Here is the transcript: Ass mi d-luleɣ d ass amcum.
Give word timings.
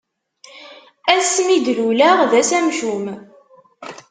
Ass 1.13 1.33
mi 1.45 1.57
d-luleɣ 1.65 2.17
d 2.31 2.33
ass 2.41 2.51
amcum. 2.57 3.05